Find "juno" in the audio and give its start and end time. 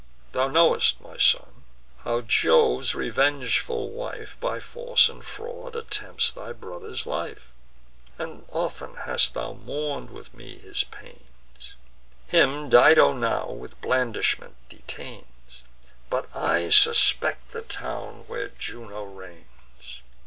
18.47-19.03